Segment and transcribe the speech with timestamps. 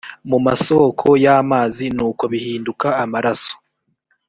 [0.29, 3.53] mu masoko y amazi nuko bihinduka amaraso